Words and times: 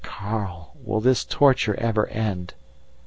Karl! 0.03 0.71
will 0.83 0.99
this 0.99 1.23
torture 1.23 1.79
ever 1.79 2.07
end? 2.07 2.55